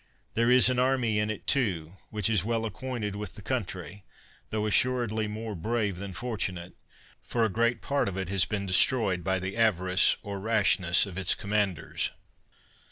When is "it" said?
1.29-1.45, 8.17-8.27